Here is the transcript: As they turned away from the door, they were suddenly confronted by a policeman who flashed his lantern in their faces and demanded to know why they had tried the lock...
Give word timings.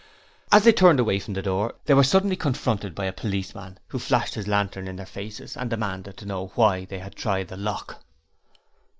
As 0.51 0.63
they 0.63 0.73
turned 0.73 0.99
away 0.99 1.19
from 1.19 1.35
the 1.35 1.43
door, 1.43 1.75
they 1.85 1.93
were 1.93 2.03
suddenly 2.03 2.35
confronted 2.35 2.95
by 2.95 3.05
a 3.05 3.13
policeman 3.13 3.77
who 3.89 3.99
flashed 3.99 4.33
his 4.33 4.47
lantern 4.47 4.87
in 4.87 4.95
their 4.95 5.05
faces 5.05 5.55
and 5.55 5.69
demanded 5.69 6.17
to 6.17 6.25
know 6.25 6.47
why 6.55 6.85
they 6.85 6.97
had 6.97 7.13
tried 7.15 7.49
the 7.49 7.57
lock... 7.57 8.03